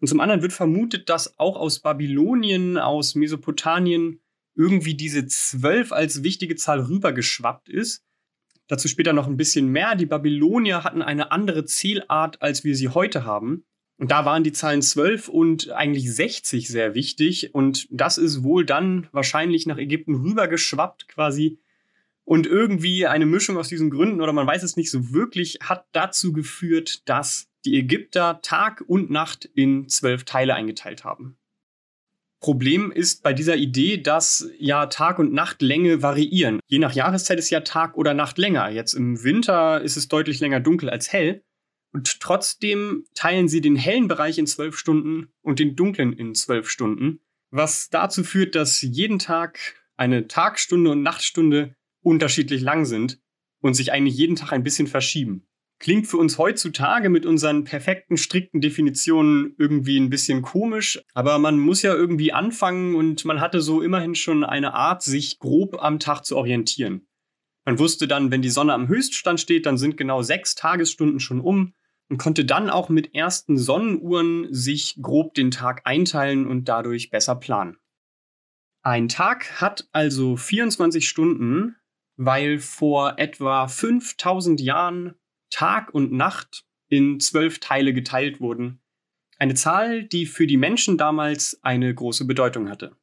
Und 0.00 0.08
zum 0.08 0.20
anderen 0.20 0.40
wird 0.40 0.54
vermutet, 0.54 1.10
dass 1.10 1.38
auch 1.38 1.56
aus 1.56 1.80
Babylonien, 1.80 2.78
aus 2.78 3.16
Mesopotamien 3.16 4.22
irgendwie 4.54 4.94
diese 4.94 5.26
zwölf 5.26 5.92
als 5.92 6.22
wichtige 6.22 6.56
Zahl 6.56 6.80
rübergeschwappt 6.80 7.68
ist. 7.68 8.02
Dazu 8.66 8.88
später 8.88 9.12
noch 9.12 9.26
ein 9.26 9.36
bisschen 9.36 9.68
mehr. 9.68 9.94
Die 9.94 10.06
Babylonier 10.06 10.84
hatten 10.84 11.02
eine 11.02 11.32
andere 11.32 11.64
Zielart, 11.64 12.40
als 12.40 12.64
wir 12.64 12.74
sie 12.76 12.88
heute 12.88 13.24
haben. 13.24 13.64
Und 13.96 14.10
da 14.10 14.24
waren 14.24 14.42
die 14.42 14.52
Zahlen 14.52 14.82
12 14.82 15.28
und 15.28 15.70
eigentlich 15.70 16.12
60 16.12 16.68
sehr 16.68 16.94
wichtig. 16.94 17.54
Und 17.54 17.86
das 17.90 18.18
ist 18.18 18.42
wohl 18.42 18.64
dann 18.64 19.08
wahrscheinlich 19.12 19.66
nach 19.66 19.78
Ägypten 19.78 20.14
rübergeschwappt 20.14 21.08
quasi. 21.08 21.58
Und 22.24 22.46
irgendwie 22.46 23.06
eine 23.06 23.26
Mischung 23.26 23.58
aus 23.58 23.68
diesen 23.68 23.90
Gründen, 23.90 24.22
oder 24.22 24.32
man 24.32 24.46
weiß 24.46 24.62
es 24.62 24.76
nicht 24.76 24.90
so 24.90 25.12
wirklich, 25.12 25.58
hat 25.62 25.86
dazu 25.92 26.32
geführt, 26.32 27.08
dass 27.08 27.50
die 27.66 27.78
Ägypter 27.78 28.40
Tag 28.42 28.82
und 28.86 29.10
Nacht 29.10 29.44
in 29.54 29.88
zwölf 29.88 30.24
Teile 30.24 30.54
eingeteilt 30.54 31.04
haben. 31.04 31.36
Problem 32.44 32.92
ist 32.92 33.22
bei 33.22 33.32
dieser 33.32 33.56
Idee, 33.56 33.96
dass 33.96 34.50
ja 34.58 34.84
Tag- 34.84 35.18
und 35.18 35.32
Nachtlänge 35.32 36.02
variieren. 36.02 36.60
Je 36.66 36.78
nach 36.78 36.92
Jahreszeit 36.92 37.38
ist 37.38 37.48
ja 37.48 37.60
Tag 37.60 37.96
oder 37.96 38.12
Nacht 38.12 38.36
länger. 38.36 38.68
Jetzt 38.68 38.92
im 38.92 39.24
Winter 39.24 39.80
ist 39.80 39.96
es 39.96 40.08
deutlich 40.08 40.40
länger 40.40 40.60
dunkel 40.60 40.90
als 40.90 41.10
hell. 41.10 41.42
Und 41.94 42.20
trotzdem 42.20 43.06
teilen 43.14 43.48
sie 43.48 43.62
den 43.62 43.76
hellen 43.76 44.08
Bereich 44.08 44.36
in 44.36 44.46
zwölf 44.46 44.76
Stunden 44.76 45.28
und 45.40 45.58
den 45.58 45.74
dunklen 45.74 46.12
in 46.12 46.34
zwölf 46.34 46.68
Stunden, 46.68 47.20
was 47.50 47.88
dazu 47.88 48.22
führt, 48.22 48.54
dass 48.54 48.82
jeden 48.82 49.18
Tag 49.18 49.58
eine 49.96 50.28
Tagstunde 50.28 50.90
und 50.90 51.00
Nachtstunde 51.00 51.74
unterschiedlich 52.02 52.60
lang 52.60 52.84
sind 52.84 53.22
und 53.60 53.72
sich 53.72 53.90
eigentlich 53.90 54.18
jeden 54.18 54.36
Tag 54.36 54.52
ein 54.52 54.64
bisschen 54.64 54.86
verschieben. 54.86 55.46
Klingt 55.84 56.06
für 56.06 56.16
uns 56.16 56.38
heutzutage 56.38 57.10
mit 57.10 57.26
unseren 57.26 57.64
perfekten, 57.64 58.16
strikten 58.16 58.62
Definitionen 58.62 59.54
irgendwie 59.58 60.00
ein 60.00 60.08
bisschen 60.08 60.40
komisch, 60.40 60.98
aber 61.12 61.38
man 61.38 61.58
muss 61.58 61.82
ja 61.82 61.92
irgendwie 61.92 62.32
anfangen 62.32 62.94
und 62.94 63.26
man 63.26 63.42
hatte 63.42 63.60
so 63.60 63.82
immerhin 63.82 64.14
schon 64.14 64.44
eine 64.44 64.72
Art, 64.72 65.02
sich 65.02 65.38
grob 65.38 65.76
am 65.82 65.98
Tag 65.98 66.24
zu 66.24 66.38
orientieren. 66.38 67.06
Man 67.66 67.78
wusste 67.78 68.08
dann, 68.08 68.30
wenn 68.30 68.40
die 68.40 68.48
Sonne 68.48 68.72
am 68.72 68.88
Höchststand 68.88 69.38
steht, 69.38 69.66
dann 69.66 69.76
sind 69.76 69.98
genau 69.98 70.22
sechs 70.22 70.54
Tagesstunden 70.54 71.20
schon 71.20 71.42
um 71.42 71.74
und 72.08 72.16
konnte 72.16 72.46
dann 72.46 72.70
auch 72.70 72.88
mit 72.88 73.14
ersten 73.14 73.58
Sonnenuhren 73.58 74.46
sich 74.54 74.96
grob 75.02 75.34
den 75.34 75.50
Tag 75.50 75.82
einteilen 75.84 76.46
und 76.46 76.66
dadurch 76.66 77.10
besser 77.10 77.34
planen. 77.34 77.76
Ein 78.80 79.10
Tag 79.10 79.60
hat 79.60 79.86
also 79.92 80.38
24 80.38 81.06
Stunden, 81.06 81.76
weil 82.16 82.58
vor 82.58 83.18
etwa 83.18 83.68
5000 83.68 84.62
Jahren 84.62 85.16
Tag 85.50 85.92
und 85.94 86.12
Nacht 86.12 86.64
in 86.88 87.20
zwölf 87.20 87.60
Teile 87.60 87.92
geteilt 87.92 88.40
wurden. 88.40 88.80
Eine 89.38 89.54
Zahl, 89.54 90.04
die 90.04 90.26
für 90.26 90.46
die 90.46 90.56
Menschen 90.56 90.96
damals 90.96 91.58
eine 91.62 91.92
große 91.92 92.24
Bedeutung 92.24 92.68
hatte. 92.68 92.96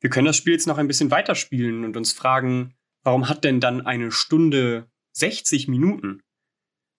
Wir 0.00 0.10
können 0.10 0.26
das 0.26 0.36
Spiel 0.36 0.54
jetzt 0.54 0.66
noch 0.66 0.78
ein 0.78 0.88
bisschen 0.88 1.10
weiterspielen 1.10 1.84
und 1.84 1.96
uns 1.96 2.12
fragen, 2.12 2.74
warum 3.02 3.28
hat 3.28 3.44
denn 3.44 3.60
dann 3.60 3.86
eine 3.86 4.10
Stunde 4.10 4.90
60 5.12 5.68
Minuten? 5.68 6.22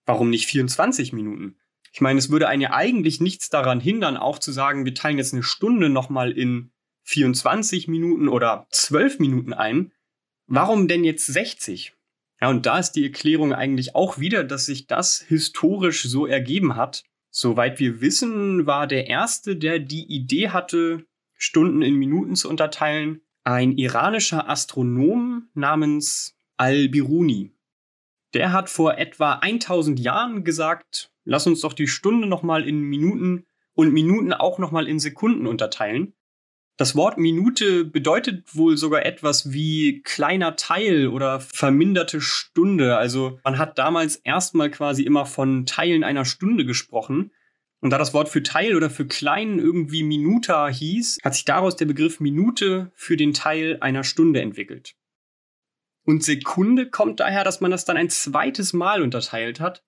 Warum 0.06 0.30
nicht 0.30 0.46
24 0.46 1.12
Minuten? 1.12 1.58
Ich 1.92 2.00
meine, 2.00 2.18
es 2.18 2.30
würde 2.30 2.48
einen 2.48 2.62
ja 2.62 2.72
eigentlich 2.72 3.20
nichts 3.20 3.50
daran 3.50 3.80
hindern, 3.80 4.16
auch 4.16 4.38
zu 4.38 4.52
sagen, 4.52 4.84
wir 4.84 4.94
teilen 4.94 5.18
jetzt 5.18 5.32
eine 5.32 5.42
Stunde 5.42 5.90
nochmal 5.90 6.32
in 6.32 6.72
24 7.04 7.88
Minuten 7.88 8.28
oder 8.28 8.66
12 8.70 9.18
Minuten 9.18 9.52
ein. 9.52 9.92
Warum 10.46 10.88
denn 10.88 11.04
jetzt 11.04 11.26
60? 11.26 11.94
Ja, 12.44 12.50
und 12.50 12.66
da 12.66 12.78
ist 12.78 12.92
die 12.92 13.04
Erklärung 13.04 13.54
eigentlich 13.54 13.94
auch 13.94 14.18
wieder, 14.18 14.44
dass 14.44 14.66
sich 14.66 14.86
das 14.86 15.18
historisch 15.18 16.02
so 16.02 16.26
ergeben 16.26 16.76
hat. 16.76 17.02
Soweit 17.30 17.80
wir 17.80 18.02
wissen, 18.02 18.66
war 18.66 18.86
der 18.86 19.06
Erste, 19.06 19.56
der 19.56 19.78
die 19.78 20.04
Idee 20.04 20.50
hatte, 20.50 21.06
Stunden 21.38 21.80
in 21.80 21.94
Minuten 21.94 22.36
zu 22.36 22.50
unterteilen, 22.50 23.22
ein 23.44 23.78
iranischer 23.78 24.46
Astronom 24.46 25.48
namens 25.54 26.36
Al-Biruni. 26.58 27.56
Der 28.34 28.52
hat 28.52 28.68
vor 28.68 28.98
etwa 28.98 29.36
1000 29.36 29.98
Jahren 29.98 30.44
gesagt, 30.44 31.12
lass 31.24 31.46
uns 31.46 31.62
doch 31.62 31.72
die 31.72 31.88
Stunde 31.88 32.28
nochmal 32.28 32.68
in 32.68 32.82
Minuten 32.82 33.46
und 33.72 33.94
Minuten 33.94 34.34
auch 34.34 34.58
nochmal 34.58 34.86
in 34.86 34.98
Sekunden 34.98 35.46
unterteilen. 35.46 36.12
Das 36.76 36.96
Wort 36.96 37.18
Minute 37.18 37.84
bedeutet 37.84 38.56
wohl 38.56 38.76
sogar 38.76 39.06
etwas 39.06 39.52
wie 39.52 40.02
kleiner 40.02 40.56
Teil 40.56 41.06
oder 41.06 41.38
verminderte 41.38 42.20
Stunde. 42.20 42.96
Also 42.96 43.38
man 43.44 43.58
hat 43.58 43.78
damals 43.78 44.16
erstmal 44.16 44.70
quasi 44.72 45.04
immer 45.04 45.24
von 45.24 45.66
Teilen 45.66 46.02
einer 46.02 46.24
Stunde 46.24 46.64
gesprochen. 46.64 47.30
Und 47.80 47.90
da 47.90 47.98
das 47.98 48.12
Wort 48.12 48.28
für 48.28 48.42
Teil 48.42 48.74
oder 48.74 48.90
für 48.90 49.06
klein 49.06 49.60
irgendwie 49.60 50.02
Minuta 50.02 50.68
hieß, 50.68 51.18
hat 51.22 51.34
sich 51.34 51.44
daraus 51.44 51.76
der 51.76 51.84
Begriff 51.84 52.18
Minute 52.18 52.90
für 52.94 53.16
den 53.16 53.34
Teil 53.34 53.78
einer 53.80 54.02
Stunde 54.02 54.40
entwickelt. 54.40 54.96
Und 56.04 56.24
Sekunde 56.24 56.90
kommt 56.90 57.20
daher, 57.20 57.44
dass 57.44 57.60
man 57.60 57.70
das 57.70 57.84
dann 57.84 57.96
ein 57.96 58.10
zweites 58.10 58.72
Mal 58.72 59.00
unterteilt 59.00 59.60
hat. 59.60 59.84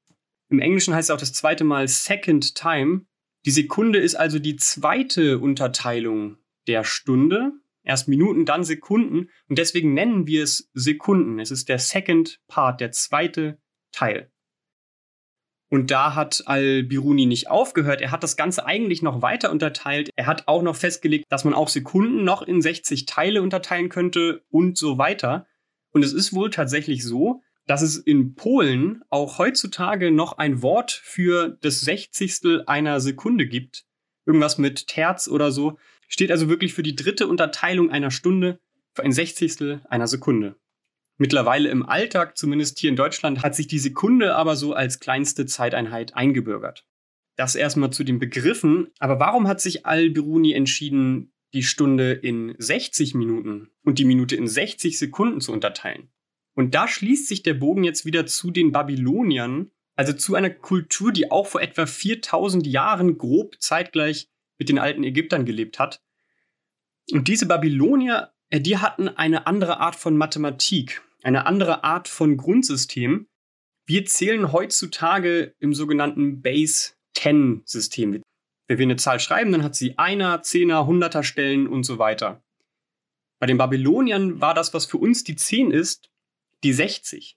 Im 0.50 0.60
Englischen 0.60 0.94
heißt 0.94 1.10
es 1.10 1.14
auch 1.14 1.20
das 1.20 1.32
zweite 1.32 1.64
Mal 1.64 1.88
Second 1.88 2.54
Time. 2.54 3.06
Die 3.44 3.50
Sekunde 3.50 3.98
ist 3.98 4.14
also 4.14 4.38
die 4.38 4.56
zweite 4.56 5.38
Unterteilung 5.40 6.38
der 6.68 6.84
Stunde. 6.84 7.52
Erst 7.82 8.08
Minuten, 8.08 8.44
dann 8.44 8.64
Sekunden. 8.64 9.30
Und 9.48 9.58
deswegen 9.58 9.94
nennen 9.94 10.26
wir 10.26 10.42
es 10.42 10.70
Sekunden. 10.74 11.38
Es 11.38 11.50
ist 11.50 11.68
der 11.68 11.78
Second 11.78 12.40
Part, 12.48 12.80
der 12.80 12.90
zweite 12.90 13.58
Teil. 13.92 14.30
Und 15.68 15.90
da 15.90 16.14
hat 16.14 16.44
Al-Biruni 16.46 17.26
nicht 17.26 17.50
aufgehört. 17.50 18.00
Er 18.00 18.12
hat 18.12 18.22
das 18.22 18.36
Ganze 18.36 18.66
eigentlich 18.66 19.02
noch 19.02 19.22
weiter 19.22 19.50
unterteilt. 19.50 20.10
Er 20.14 20.26
hat 20.26 20.46
auch 20.46 20.62
noch 20.62 20.76
festgelegt, 20.76 21.24
dass 21.28 21.44
man 21.44 21.54
auch 21.54 21.68
Sekunden 21.68 22.24
noch 22.24 22.42
in 22.42 22.62
60 22.62 23.06
Teile 23.06 23.42
unterteilen 23.42 23.88
könnte 23.88 24.44
und 24.48 24.78
so 24.78 24.98
weiter. 24.98 25.46
Und 25.92 26.04
es 26.04 26.12
ist 26.12 26.32
wohl 26.32 26.50
tatsächlich 26.50 27.04
so, 27.04 27.42
dass 27.66 27.82
es 27.82 27.96
in 27.96 28.34
Polen 28.36 29.02
auch 29.10 29.38
heutzutage 29.38 30.12
noch 30.12 30.38
ein 30.38 30.62
Wort 30.62 30.92
für 30.92 31.58
das 31.62 31.80
Sechzigstel 31.80 32.62
einer 32.66 33.00
Sekunde 33.00 33.46
gibt. 33.46 33.86
Irgendwas 34.24 34.58
mit 34.58 34.86
Terz 34.86 35.26
oder 35.26 35.50
so. 35.50 35.78
Steht 36.08 36.30
also 36.30 36.48
wirklich 36.48 36.74
für 36.74 36.82
die 36.82 36.96
dritte 36.96 37.26
Unterteilung 37.26 37.90
einer 37.90 38.10
Stunde 38.10 38.60
für 38.94 39.02
ein 39.02 39.12
Sechzigstel 39.12 39.82
einer 39.88 40.06
Sekunde. 40.06 40.56
Mittlerweile 41.18 41.70
im 41.70 41.86
Alltag, 41.86 42.36
zumindest 42.36 42.78
hier 42.78 42.90
in 42.90 42.96
Deutschland, 42.96 43.42
hat 43.42 43.54
sich 43.54 43.66
die 43.66 43.78
Sekunde 43.78 44.34
aber 44.34 44.56
so 44.56 44.74
als 44.74 45.00
kleinste 45.00 45.46
Zeiteinheit 45.46 46.14
eingebürgert. 46.14 46.86
Das 47.36 47.54
erstmal 47.54 47.90
zu 47.90 48.04
den 48.04 48.18
Begriffen. 48.18 48.88
Aber 48.98 49.18
warum 49.18 49.48
hat 49.48 49.60
sich 49.60 49.86
Al-Biruni 49.86 50.52
entschieden, 50.52 51.32
die 51.54 51.62
Stunde 51.62 52.12
in 52.12 52.54
60 52.58 53.14
Minuten 53.14 53.70
und 53.82 53.98
die 53.98 54.04
Minute 54.04 54.36
in 54.36 54.46
60 54.46 54.98
Sekunden 54.98 55.40
zu 55.40 55.52
unterteilen? 55.52 56.08
Und 56.54 56.74
da 56.74 56.88
schließt 56.88 57.28
sich 57.28 57.42
der 57.42 57.54
Bogen 57.54 57.84
jetzt 57.84 58.06
wieder 58.06 58.26
zu 58.26 58.50
den 58.50 58.72
Babyloniern, 58.72 59.70
also 59.94 60.12
zu 60.12 60.34
einer 60.34 60.50
Kultur, 60.50 61.12
die 61.12 61.30
auch 61.30 61.46
vor 61.46 61.62
etwa 61.62 61.86
4000 61.86 62.66
Jahren 62.66 63.18
grob 63.18 63.56
zeitgleich 63.60 64.28
mit 64.58 64.68
den 64.68 64.78
alten 64.78 65.04
Ägyptern 65.04 65.44
gelebt 65.44 65.78
hat. 65.78 66.00
Und 67.12 67.28
diese 67.28 67.46
Babylonier, 67.46 68.32
äh, 68.50 68.60
die 68.60 68.78
hatten 68.78 69.08
eine 69.08 69.46
andere 69.46 69.80
Art 69.80 69.96
von 69.96 70.16
Mathematik, 70.16 71.02
eine 71.22 71.46
andere 71.46 71.84
Art 71.84 72.08
von 72.08 72.36
Grundsystem. 72.36 73.28
Wir 73.86 74.04
zählen 74.06 74.52
heutzutage 74.52 75.54
im 75.58 75.74
sogenannten 75.74 76.42
Base-10-System. 76.42 78.22
Wenn 78.68 78.78
wir 78.78 78.86
eine 78.86 78.96
Zahl 78.96 79.20
schreiben, 79.20 79.52
dann 79.52 79.62
hat 79.62 79.76
sie 79.76 79.96
Einer, 79.96 80.42
Zehner, 80.42 80.86
Hunderter 80.86 81.22
Stellen 81.22 81.68
und 81.68 81.84
so 81.84 81.98
weiter. 81.98 82.42
Bei 83.38 83.46
den 83.46 83.58
Babyloniern 83.58 84.40
war 84.40 84.54
das, 84.54 84.74
was 84.74 84.86
für 84.86 84.96
uns 84.98 85.22
die 85.22 85.36
10 85.36 85.70
ist, 85.70 86.10
die 86.64 86.72
60. 86.72 87.36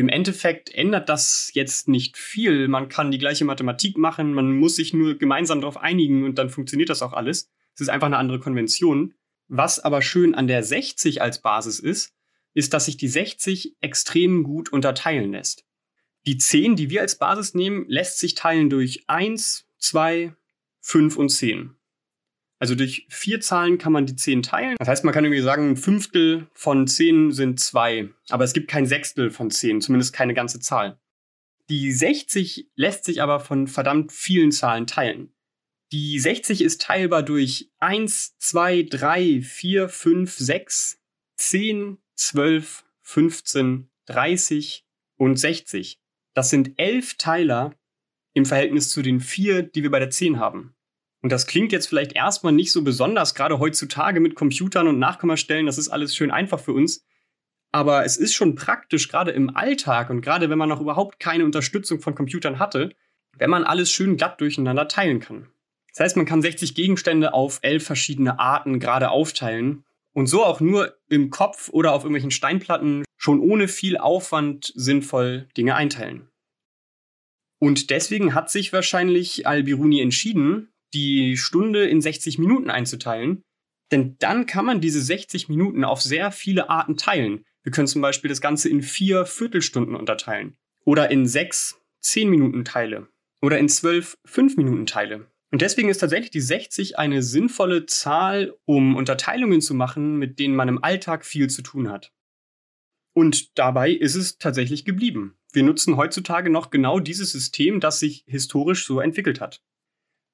Im 0.00 0.08
Endeffekt 0.08 0.74
ändert 0.74 1.10
das 1.10 1.50
jetzt 1.52 1.86
nicht 1.86 2.16
viel. 2.16 2.68
Man 2.68 2.88
kann 2.88 3.10
die 3.10 3.18
gleiche 3.18 3.44
Mathematik 3.44 3.98
machen, 3.98 4.32
man 4.32 4.56
muss 4.56 4.76
sich 4.76 4.94
nur 4.94 5.18
gemeinsam 5.18 5.60
darauf 5.60 5.76
einigen 5.76 6.24
und 6.24 6.38
dann 6.38 6.48
funktioniert 6.48 6.88
das 6.88 7.02
auch 7.02 7.12
alles. 7.12 7.50
Es 7.74 7.82
ist 7.82 7.90
einfach 7.90 8.06
eine 8.06 8.16
andere 8.16 8.40
Konvention. 8.40 9.12
Was 9.48 9.78
aber 9.78 10.00
schön 10.00 10.34
an 10.34 10.46
der 10.46 10.62
60 10.62 11.20
als 11.20 11.42
Basis 11.42 11.80
ist, 11.80 12.14
ist, 12.54 12.72
dass 12.72 12.86
sich 12.86 12.96
die 12.96 13.08
60 13.08 13.76
extrem 13.82 14.42
gut 14.42 14.72
unterteilen 14.72 15.32
lässt. 15.32 15.66
Die 16.26 16.38
10, 16.38 16.76
die 16.76 16.88
wir 16.88 17.02
als 17.02 17.18
Basis 17.18 17.52
nehmen, 17.52 17.84
lässt 17.86 18.20
sich 18.20 18.34
teilen 18.34 18.70
durch 18.70 19.04
1, 19.06 19.66
2, 19.76 20.34
5 20.80 21.16
und 21.18 21.28
10. 21.28 21.74
Also 22.60 22.74
durch 22.74 23.06
vier 23.08 23.40
Zahlen 23.40 23.78
kann 23.78 23.92
man 23.92 24.04
die 24.04 24.14
10 24.14 24.42
teilen. 24.42 24.76
Das 24.78 24.86
heißt, 24.86 25.02
man 25.04 25.14
kann 25.14 25.24
irgendwie 25.24 25.40
sagen, 25.40 25.70
ein 25.70 25.76
Fünftel 25.78 26.46
von 26.52 26.86
10 26.86 27.32
sind 27.32 27.58
2. 27.58 28.10
Aber 28.28 28.44
es 28.44 28.52
gibt 28.52 28.68
kein 28.68 28.86
Sechstel 28.86 29.30
von 29.30 29.50
10, 29.50 29.80
zumindest 29.80 30.12
keine 30.12 30.34
ganze 30.34 30.60
Zahl. 30.60 31.00
Die 31.70 31.90
60 31.90 32.68
lässt 32.74 33.04
sich 33.04 33.22
aber 33.22 33.40
von 33.40 33.66
verdammt 33.66 34.12
vielen 34.12 34.52
Zahlen 34.52 34.86
teilen. 34.86 35.32
Die 35.90 36.18
60 36.20 36.60
ist 36.62 36.82
teilbar 36.82 37.22
durch 37.22 37.70
1, 37.78 38.36
2, 38.38 38.86
3, 38.90 39.40
4, 39.40 39.88
5, 39.88 40.36
6, 40.36 41.00
10, 41.36 41.98
12, 42.14 42.84
15, 43.00 43.90
30 44.06 44.84
und 45.16 45.36
60. 45.36 45.98
Das 46.34 46.50
sind 46.50 46.72
elf 46.76 47.14
Teiler 47.14 47.74
im 48.34 48.44
Verhältnis 48.44 48.90
zu 48.90 49.00
den 49.02 49.20
vier, 49.20 49.62
die 49.62 49.82
wir 49.82 49.90
bei 49.90 49.98
der 49.98 50.10
10 50.10 50.38
haben. 50.38 50.74
Und 51.22 51.30
das 51.30 51.46
klingt 51.46 51.72
jetzt 51.72 51.86
vielleicht 51.88 52.12
erstmal 52.12 52.52
nicht 52.52 52.72
so 52.72 52.82
besonders, 52.82 53.34
gerade 53.34 53.58
heutzutage 53.58 54.20
mit 54.20 54.34
Computern 54.34 54.88
und 54.88 54.98
Nachkommastellen, 54.98 55.66
das 55.66 55.78
ist 55.78 55.88
alles 55.88 56.14
schön 56.14 56.30
einfach 56.30 56.60
für 56.60 56.72
uns. 56.72 57.04
Aber 57.72 58.04
es 58.04 58.16
ist 58.16 58.34
schon 58.34 58.54
praktisch, 58.54 59.08
gerade 59.08 59.30
im 59.30 59.54
Alltag 59.54 60.10
und 60.10 60.22
gerade 60.22 60.50
wenn 60.50 60.58
man 60.58 60.68
noch 60.68 60.80
überhaupt 60.80 61.20
keine 61.20 61.44
Unterstützung 61.44 62.00
von 62.00 62.14
Computern 62.14 62.58
hatte, 62.58 62.90
wenn 63.38 63.50
man 63.50 63.64
alles 63.64 63.90
schön 63.90 64.16
glatt 64.16 64.40
durcheinander 64.40 64.88
teilen 64.88 65.20
kann. 65.20 65.48
Das 65.92 66.00
heißt, 66.00 66.16
man 66.16 66.26
kann 66.26 66.42
60 66.42 66.74
Gegenstände 66.74 67.34
auf 67.34 67.60
elf 67.62 67.84
verschiedene 67.84 68.38
Arten 68.38 68.80
gerade 68.80 69.10
aufteilen 69.10 69.84
und 70.12 70.26
so 70.26 70.44
auch 70.44 70.60
nur 70.60 70.96
im 71.08 71.30
Kopf 71.30 71.68
oder 71.68 71.92
auf 71.92 72.02
irgendwelchen 72.02 72.30
Steinplatten 72.30 73.04
schon 73.16 73.40
ohne 73.40 73.68
viel 73.68 73.98
Aufwand 73.98 74.72
sinnvoll 74.74 75.48
Dinge 75.56 75.74
einteilen. 75.74 76.28
Und 77.58 77.90
deswegen 77.90 78.34
hat 78.34 78.50
sich 78.50 78.72
wahrscheinlich 78.72 79.46
Al-Biruni 79.46 80.00
entschieden, 80.00 80.72
die 80.94 81.36
Stunde 81.36 81.86
in 81.86 82.00
60 82.00 82.38
Minuten 82.38 82.70
einzuteilen. 82.70 83.42
Denn 83.92 84.16
dann 84.18 84.46
kann 84.46 84.64
man 84.64 84.80
diese 84.80 85.00
60 85.00 85.48
Minuten 85.48 85.84
auf 85.84 86.00
sehr 86.00 86.30
viele 86.30 86.70
Arten 86.70 86.96
teilen. 86.96 87.44
Wir 87.62 87.72
können 87.72 87.88
zum 87.88 88.02
Beispiel 88.02 88.28
das 88.28 88.40
Ganze 88.40 88.68
in 88.68 88.82
vier 88.82 89.26
Viertelstunden 89.26 89.96
unterteilen. 89.96 90.56
Oder 90.84 91.10
in 91.10 91.26
sechs 91.26 91.80
10 92.00 92.30
Minuten 92.30 92.64
Teile. 92.64 93.08
Oder 93.42 93.58
in 93.58 93.68
zwölf 93.68 94.16
5 94.24 94.56
Minuten 94.56 94.86
Teile. 94.86 95.30
Und 95.52 95.62
deswegen 95.62 95.88
ist 95.88 95.98
tatsächlich 95.98 96.30
die 96.30 96.40
60 96.40 96.98
eine 96.98 97.22
sinnvolle 97.22 97.86
Zahl, 97.86 98.54
um 98.66 98.96
Unterteilungen 98.96 99.60
zu 99.60 99.74
machen, 99.74 100.16
mit 100.16 100.38
denen 100.38 100.54
man 100.54 100.68
im 100.68 100.82
Alltag 100.82 101.26
viel 101.26 101.50
zu 101.50 101.62
tun 101.62 101.90
hat. 101.90 102.12
Und 103.14 103.58
dabei 103.58 103.90
ist 103.90 104.14
es 104.14 104.38
tatsächlich 104.38 104.84
geblieben. 104.84 105.36
Wir 105.52 105.64
nutzen 105.64 105.96
heutzutage 105.96 106.48
noch 106.48 106.70
genau 106.70 107.00
dieses 107.00 107.32
System, 107.32 107.80
das 107.80 107.98
sich 107.98 108.24
historisch 108.26 108.86
so 108.86 109.00
entwickelt 109.00 109.40
hat. 109.40 109.60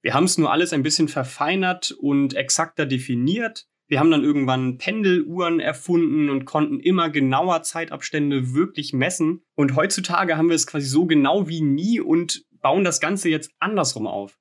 Wir 0.07 0.15
haben 0.15 0.27
es 0.27 0.39
nur 0.39 0.53
alles 0.53 0.73
ein 0.73 0.85
bisschen 0.85 1.09
verfeinert 1.09 1.91
und 1.91 2.35
exakter 2.35 2.87
definiert. 2.87 3.67
Wir 3.89 3.99
haben 3.99 4.13
dann 4.13 4.23
irgendwann 4.23 4.79
Pendeluhren 4.79 5.59
erfunden 5.59 6.31
und 6.31 6.45
konnten 6.45 6.79
immer 6.79 7.11
genauer 7.11 7.65
Zeitabstände 7.65 8.55
wirklich 8.55 8.93
messen. 8.93 9.43
Und 9.57 9.75
heutzutage 9.75 10.37
haben 10.37 10.49
wir 10.49 10.55
es 10.55 10.69
quasi 10.69 10.87
so 10.87 11.07
genau 11.07 11.49
wie 11.49 11.61
nie 11.61 11.99
und 11.99 12.45
bauen 12.53 12.85
das 12.85 13.01
Ganze 13.01 13.31
jetzt 13.31 13.51
andersrum 13.59 14.07
auf. 14.07 14.39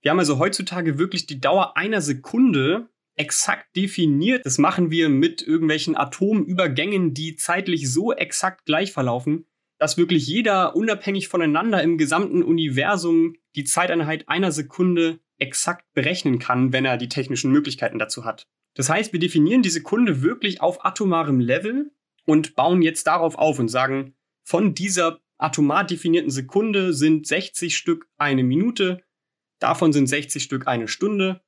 Wir 0.00 0.12
haben 0.12 0.18
also 0.18 0.38
heutzutage 0.38 0.96
wirklich 0.96 1.26
die 1.26 1.42
Dauer 1.42 1.76
einer 1.76 2.00
Sekunde 2.00 2.88
exakt 3.14 3.76
definiert. 3.76 4.46
Das 4.46 4.56
machen 4.56 4.90
wir 4.90 5.10
mit 5.10 5.42
irgendwelchen 5.42 5.94
Atomübergängen, 5.94 7.12
die 7.12 7.36
zeitlich 7.36 7.92
so 7.92 8.14
exakt 8.14 8.64
gleich 8.64 8.92
verlaufen, 8.92 9.44
dass 9.82 9.96
wirklich 9.98 10.28
jeder 10.28 10.76
unabhängig 10.76 11.26
voneinander 11.26 11.82
im 11.82 11.98
gesamten 11.98 12.44
Universum 12.44 13.34
die 13.56 13.64
Zeiteinheit 13.64 14.28
einer 14.28 14.52
Sekunde 14.52 15.18
exakt 15.38 15.92
berechnen 15.92 16.38
kann, 16.38 16.72
wenn 16.72 16.84
er 16.84 16.96
die 16.96 17.08
technischen 17.08 17.50
Möglichkeiten 17.50 17.98
dazu 17.98 18.24
hat. 18.24 18.46
Das 18.74 18.88
heißt, 18.88 19.12
wir 19.12 19.18
definieren 19.18 19.62
die 19.62 19.70
Sekunde 19.70 20.22
wirklich 20.22 20.60
auf 20.60 20.84
atomarem 20.84 21.40
Level 21.40 21.90
und 22.26 22.54
bauen 22.54 22.80
jetzt 22.80 23.08
darauf 23.08 23.34
auf 23.34 23.58
und 23.58 23.66
sagen, 23.66 24.14
von 24.44 24.72
dieser 24.72 25.18
atomar 25.36 25.84
definierten 25.84 26.30
Sekunde 26.30 26.92
sind 26.92 27.26
60 27.26 27.76
Stück 27.76 28.06
eine 28.18 28.44
Minute, 28.44 29.02
davon 29.58 29.92
sind 29.92 30.06
60 30.06 30.44
Stück 30.44 30.68
eine 30.68 30.86
Stunde 30.86 31.42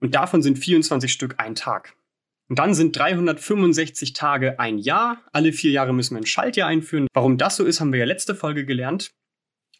und 0.00 0.14
davon 0.14 0.42
sind 0.42 0.58
24 0.58 1.10
Stück 1.10 1.36
ein 1.38 1.54
Tag. 1.54 1.96
Und 2.50 2.58
dann 2.58 2.74
sind 2.74 2.96
365 2.96 4.12
Tage 4.12 4.58
ein 4.58 4.78
Jahr. 4.78 5.24
Alle 5.32 5.52
vier 5.52 5.70
Jahre 5.70 5.94
müssen 5.94 6.16
wir 6.16 6.20
ein 6.20 6.26
Schaltjahr 6.26 6.68
einführen. 6.68 7.06
Warum 7.12 7.38
das 7.38 7.54
so 7.54 7.64
ist, 7.64 7.78
haben 7.80 7.92
wir 7.92 8.00
ja 8.00 8.06
letzte 8.06 8.34
Folge 8.34 8.66
gelernt. 8.66 9.12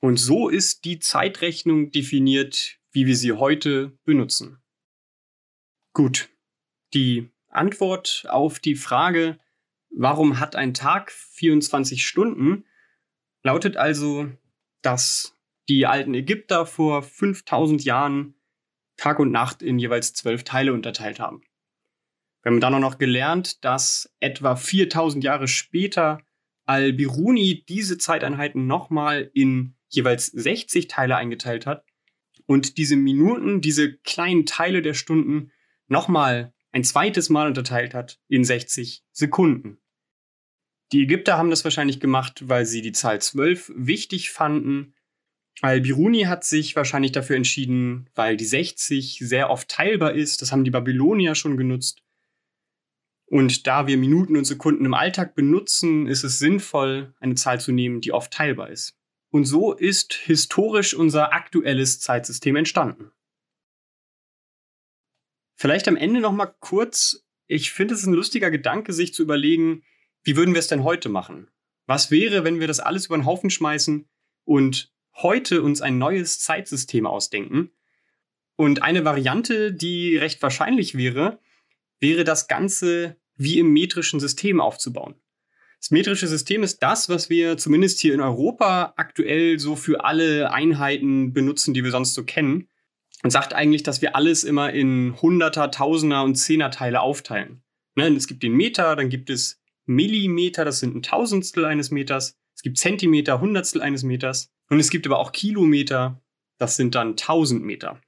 Und 0.01 0.19
so 0.19 0.49
ist 0.49 0.85
die 0.85 1.01
Zeitrechnung 1.01 1.91
definiert, 1.91 2.79
wie 2.93 3.07
wir 3.07 3.17
sie 3.17 3.33
heute 3.33 3.99
benutzen. 4.05 4.63
Gut. 5.95 6.29
Die 6.95 7.29
Antwort 7.49 8.25
auf 8.29 8.61
die 8.61 8.77
Frage, 8.77 9.41
warum 9.91 10.39
hat 10.39 10.55
ein 10.55 10.73
Tag 10.73 11.11
24 11.11 12.07
Stunden, 12.07 12.67
lautet 13.43 13.77
also, 13.77 14.31
dass 14.81 15.35
die 15.69 15.87
alten 15.87 16.15
Ägypter 16.15 16.67
vor 16.67 17.03
5000 17.03 17.85
Jahren 17.85 18.37
Tag 18.97 19.19
und 19.19 19.33
Nacht 19.33 19.61
in 19.61 19.81
jeweils 19.81 20.13
zwölf 20.13 20.45
Teile 20.45 20.73
unterteilt 20.73 21.19
haben. 21.19 21.43
Wir 22.43 22.53
haben 22.53 22.61
dann 22.61 22.75
auch 22.75 22.81
noch 22.81 22.99
gelernt, 22.99 23.65
dass 23.65 24.15
etwa 24.21 24.57
4000 24.57 25.23
Jahre 25.23 25.49
später 25.49 26.23
Al-Biruni 26.65 27.65
diese 27.69 27.99
Zeiteinheiten 27.99 28.67
nochmal 28.67 29.31
in 29.35 29.75
jeweils 29.89 30.27
60 30.27 30.89
Teile 30.89 31.17
eingeteilt 31.17 31.67
hat 31.67 31.85
und 32.47 32.79
diese 32.79 32.97
Minuten, 32.97 33.61
diese 33.61 33.97
kleinen 33.99 34.47
Teile 34.47 34.83
der 34.83 34.95
Stunden 34.95 35.53
nochmal 35.89 36.55
ein 36.73 36.85
zweites 36.85 37.29
Mal 37.29 37.49
unterteilt 37.49 37.95
hat 37.95 38.21
in 38.29 38.45
60 38.45 39.05
Sekunden. 39.13 39.79
Die 40.93 41.03
Ägypter 41.03 41.37
haben 41.37 41.51
das 41.51 41.65
wahrscheinlich 41.65 42.01
gemacht, 42.01 42.49
weil 42.49 42.67
sie 42.67 42.83
die 42.83 42.93
Zahl 42.93 43.21
12 43.21 43.73
wichtig 43.77 44.31
fanden. 44.31 44.95
Al-Biruni 45.63 46.23
hat 46.23 46.45
sich 46.45 46.75
wahrscheinlich 46.75 47.13
dafür 47.13 47.37
entschieden, 47.37 48.09
weil 48.15 48.37
die 48.37 48.45
60 48.45 49.19
sehr 49.21 49.51
oft 49.51 49.69
teilbar 49.69 50.15
ist. 50.15 50.43
Das 50.43 50.53
haben 50.53 50.65
die 50.65 50.71
Babylonier 50.71 51.35
schon 51.35 51.57
genutzt. 51.57 52.03
Und 53.31 53.69
da 53.69 53.87
wir 53.87 53.97
Minuten 53.97 54.37
und 54.37 54.45
Sekunden 54.45 54.85
im 54.85 54.93
Alltag 54.93 55.37
benutzen, 55.37 56.09
ist 56.09 56.25
es 56.25 56.41
sinnvoll, 56.41 57.15
eine 57.21 57.37
Zahl 57.37 57.61
zu 57.61 57.71
nehmen, 57.71 58.01
die 58.01 58.11
oft 58.11 58.33
teilbar 58.33 58.71
ist. 58.71 58.99
Und 59.31 59.45
so 59.45 59.73
ist 59.73 60.15
historisch 60.15 60.95
unser 60.95 61.33
aktuelles 61.33 62.01
Zeitsystem 62.01 62.57
entstanden. 62.57 63.13
Vielleicht 65.55 65.87
am 65.87 65.97
Ende 65.97 66.21
noch 66.21 66.33
mal 66.33 66.53
kurz, 66.59 67.25
ich 67.47 67.71
finde 67.71 67.95
es 67.95 68.05
ein 68.05 68.15
lustiger 68.15 68.51
Gedanke, 68.51 68.93
sich 68.93 69.15
zu 69.15 69.23
überlegen, 69.23 69.85
wie 70.25 70.37
würden 70.37 70.55
wir 70.55 70.59
es 70.59 70.69
denn 70.69 70.83
heute 70.83 71.09
machen? 71.09 71.49
Was 71.87 72.11
wäre, 72.11 72.43
wenn 72.43 72.59
wir 72.59 72.67
das 72.67 72.81
alles 72.81 73.07
über 73.07 73.17
den 73.17 73.27
Haufen 73.27 73.51
schmeißen 73.51 74.09
und 74.43 74.93
heute 75.15 75.63
uns 75.63 75.83
ein 75.83 75.99
neues 75.99 76.41
Zeitsystem 76.41 77.07
ausdenken? 77.07 77.71
Und 78.57 78.83
eine 78.83 79.05
Variante, 79.05 79.73
die 79.73 80.17
recht 80.17 80.43
wahrscheinlich 80.43 80.97
wäre, 80.97 81.39
wäre 82.01 82.25
das 82.25 82.49
Ganze 82.49 83.17
wie 83.37 83.59
im 83.59 83.73
metrischen 83.73 84.21
System 84.21 84.61
aufzubauen. 84.61 85.15
Das 85.81 85.91
metrische 85.91 86.27
System 86.27 86.63
ist 86.63 86.81
das, 86.81 87.09
was 87.09 87.31
wir 87.31 87.57
zumindest 87.57 88.01
hier 88.01 88.13
in 88.13 88.21
Europa 88.21 88.93
aktuell 88.97 89.59
so 89.59 89.77
für 89.77 90.05
alle 90.05 90.53
Einheiten 90.53 91.33
benutzen, 91.33 91.73
die 91.73 91.83
wir 91.83 91.91
sonst 91.91 92.13
so 92.13 92.25
kennen. 92.25 92.69
Und 93.23 93.31
sagt 93.31 93.55
eigentlich, 93.55 93.83
dass 93.83 94.03
wir 94.03 94.17
alles 94.17 94.45
immer 94.45 94.73
in 94.73 95.15
Hunderter, 95.21 95.71
Tausender 95.71 96.23
und 96.23 96.37
Zehnerteile 96.37 97.01
aufteilen. 97.01 97.63
Ne? 97.95 98.09
Es 98.09 98.27
gibt 98.27 98.43
den 98.43 98.53
Meter, 98.53 98.97
dann 98.97 99.11
gibt 99.11 99.29
es 99.31 99.61
Millimeter, 99.85 100.65
das 100.65 100.81
sind 100.81 100.95
ein 100.95 101.03
Tausendstel 101.03 101.65
eines 101.65 101.91
Meters. 101.91 102.39
Es 102.55 102.63
gibt 102.63 102.79
Zentimeter, 102.79 103.41
Hundertstel 103.41 103.83
eines 103.83 104.03
Meters. 104.03 104.51
Und 104.69 104.81
es 104.81 104.91
gibt 104.91 105.07
aber 105.07 105.19
auch 105.19 105.33
Kilometer, 105.33 106.23
das 106.59 106.77
sind 106.77 106.95
dann 106.95 107.17
Tausend 107.17 107.63
Meter. 107.63 108.01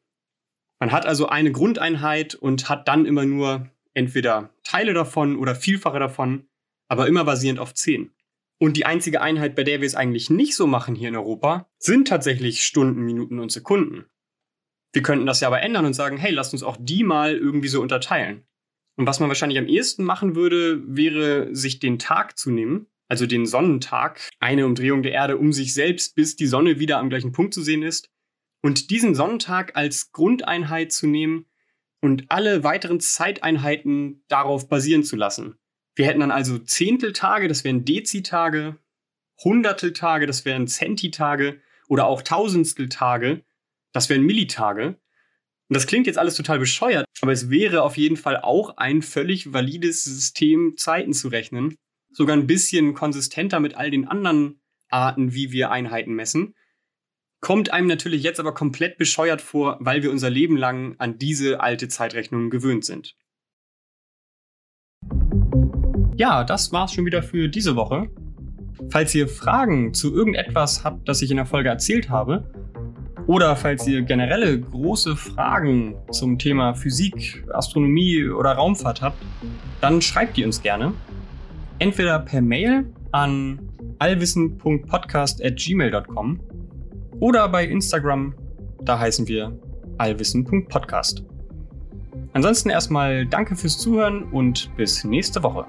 Man 0.79 0.93
hat 0.93 1.07
also 1.07 1.29
eine 1.29 1.53
Grundeinheit 1.53 2.35
und 2.35 2.69
hat 2.69 2.89
dann 2.89 3.07
immer 3.07 3.25
nur 3.25 3.71
entweder 3.95 4.55
Teile 4.65 4.95
davon 4.95 5.37
oder 5.37 5.55
Vielfache 5.55 5.99
davon, 5.99 6.49
aber 6.89 7.07
immer 7.07 7.25
basierend 7.25 7.61
auf 7.61 7.75
10. 7.75 8.13
Und 8.59 8.77
die 8.77 8.87
einzige 8.87 9.21
Einheit, 9.21 9.57
bei 9.57 9.65
der 9.65 9.81
wir 9.81 9.87
es 9.87 9.97
eigentlich 9.97 10.31
nicht 10.31 10.55
so 10.55 10.67
machen 10.67 10.95
hier 10.95 11.09
in 11.09 11.17
Europa, 11.17 11.69
sind 11.79 12.07
tatsächlich 12.07 12.65
Stunden, 12.65 13.03
Minuten 13.03 13.41
und 13.41 13.51
Sekunden. 13.51 14.07
Wir 14.93 15.03
könnten 15.03 15.27
das 15.27 15.41
ja 15.41 15.49
aber 15.49 15.63
ändern 15.63 15.87
und 15.87 15.95
sagen, 15.95 16.17
hey, 16.17 16.31
lasst 16.31 16.53
uns 16.53 16.63
auch 16.63 16.77
die 16.79 17.03
mal 17.03 17.35
irgendwie 17.35 17.69
so 17.69 17.81
unterteilen. 17.81 18.47
Und 18.97 19.07
was 19.07 19.21
man 19.21 19.29
wahrscheinlich 19.29 19.59
am 19.59 19.67
ehesten 19.67 20.05
machen 20.05 20.37
würde, 20.37 20.83
wäre, 20.87 21.55
sich 21.55 21.79
den 21.81 21.99
Tag 21.99 22.39
zu 22.39 22.51
nehmen, 22.51 22.87
also 23.09 23.27
den 23.27 23.47
Sonnentag, 23.47 24.21
eine 24.39 24.67
Umdrehung 24.67 25.03
der 25.03 25.13
Erde 25.13 25.39
um 25.39 25.53
sich 25.53 25.75
selbst, 25.75 26.15
bis 26.15 26.37
die 26.37 26.47
Sonne 26.47 26.79
wieder 26.79 26.99
am 26.99 27.09
gleichen 27.09 27.33
Punkt 27.33 27.55
zu 27.55 27.63
sehen 27.63 27.83
ist, 27.83 28.11
und 28.63 28.91
diesen 28.91 29.15
Sonnentag 29.15 29.77
als 29.77 30.13
Grundeinheit 30.13 30.93
zu 30.93 31.07
nehmen 31.07 31.47
und 32.03 32.25
alle 32.29 32.65
weiteren 32.65 33.01
Zeiteinheiten 33.01 34.25
darauf 34.29 34.69
basieren 34.69 35.05
zu 35.05 35.17
lassen. 35.17 35.57
Wir 35.95 36.07
hätten 36.07 36.21
dann 36.21 36.31
also 36.31 36.59
Zehnteltage, 36.59 37.49
das 37.49 37.65
wären 37.65 37.85
Dezitage, 37.85 38.79
Hunderteltage, 39.43 40.27
das 40.27 40.45
wären 40.45 40.67
Zentitage 40.67 41.61
oder 41.89 42.07
auch 42.07 42.23
Tausendsteltage, 42.23 43.45
das 43.93 44.09
wären 44.09 44.23
Millitage. 44.23 44.99
Und 45.69 45.75
das 45.77 45.87
klingt 45.87 46.07
jetzt 46.07 46.19
alles 46.19 46.35
total 46.35 46.59
bescheuert, 46.59 47.07
aber 47.21 47.33
es 47.33 47.51
wäre 47.51 47.83
auf 47.83 47.97
jeden 47.97 48.17
Fall 48.17 48.41
auch 48.41 48.77
ein 48.77 49.01
völlig 49.01 49.53
valides 49.53 50.05
System, 50.05 50.75
Zeiten 50.77 51.13
zu 51.13 51.29
rechnen. 51.29 51.77
Sogar 52.11 52.37
ein 52.37 52.47
bisschen 52.47 52.95
konsistenter 52.95 53.61
mit 53.61 53.75
all 53.75 53.91
den 53.91 54.09
anderen 54.09 54.61
Arten, 54.91 55.35
wie 55.35 55.53
wir 55.53 55.71
Einheiten 55.71 56.15
messen. 56.15 56.55
Kommt 57.43 57.71
einem 57.73 57.87
natürlich 57.89 58.23
jetzt 58.23 58.39
aber 58.39 58.55
komplett 58.55 58.99
bescheuert 58.99 59.43
vor, 59.43 59.77
weil 59.81 60.05
wir 60.05 60.13
unser 60.13 60.31
Leben 60.31 60.57
lang 60.57 60.95
an 60.99 61.19
diese 61.19 61.61
alte 61.61 61.89
Zeitrechnung 61.89 62.51
gewöhnt 62.51 62.85
sind. 62.85 63.17
Ja, 66.17 66.45
das 66.45 66.73
war's 66.73 66.95
schon 66.95 67.05
wieder 67.05 67.25
für 67.25 67.49
diese 67.49 67.75
Woche. 67.75 68.09
Falls 68.91 69.13
ihr 69.17 69.27
Fragen 69.27 69.93
zu 69.93 70.15
irgendetwas 70.15 70.85
habt, 70.85 71.09
das 71.09 71.21
ich 71.21 71.33
in 71.33 71.37
der 71.37 71.47
Folge 71.47 71.69
erzählt 71.69 72.11
habe, 72.11 72.49
oder 73.27 73.57
falls 73.57 73.89
ihr 73.89 74.03
generelle 74.03 74.61
große 74.61 75.17
Fragen 75.17 75.97
zum 76.13 76.39
Thema 76.39 76.75
Physik, 76.75 77.45
Astronomie 77.53 78.29
oder 78.29 78.53
Raumfahrt 78.53 79.03
habt, 79.03 79.21
dann 79.81 80.01
schreibt 80.01 80.37
die 80.37 80.45
uns 80.45 80.63
gerne. 80.63 80.95
Entweder 81.81 82.21
per 82.21 82.41
Mail 82.41 82.87
an 83.11 83.59
allwissen.podcast.gmail.com 83.99 86.52
oder 87.23 87.49
bei 87.49 87.65
Instagram, 87.65 88.35
da 88.83 88.99
heißen 88.99 89.29
wir 89.29 89.57
allwissen.podcast. 89.97 91.23
Ansonsten 92.33 92.69
erstmal 92.69 93.27
danke 93.27 93.55
fürs 93.55 93.79
Zuhören 93.79 94.25
und 94.25 94.75
bis 94.77 95.05
nächste 95.05 95.41
Woche. 95.45 95.65